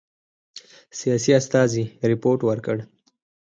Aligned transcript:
سیاسي 0.99 1.31
استازي 1.41 1.83
رپوټ 2.11 2.39
ورکړ. 2.49 2.77